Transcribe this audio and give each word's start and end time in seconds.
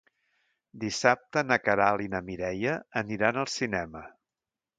Dissabte 0.83 1.43
na 1.49 1.57
Queralt 1.65 2.05
i 2.07 2.09
na 2.15 2.23
Mireia 2.31 2.73
aniran 3.03 3.39
al 3.45 3.53
cinema. 3.59 4.05